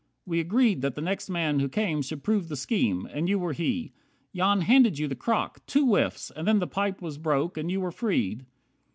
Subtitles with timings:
[0.25, 3.53] We agreed That the next man who came should prove the scheme; And you were
[3.53, 3.91] he.
[4.33, 5.63] Jan handed you the crock.
[5.67, 6.31] Two whiffs!
[6.31, 8.47] And then the pipe was broke, and you were freed."